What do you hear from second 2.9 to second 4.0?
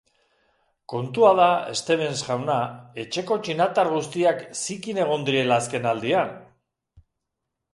etxeko txinatar